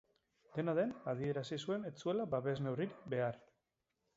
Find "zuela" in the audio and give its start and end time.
2.05-2.25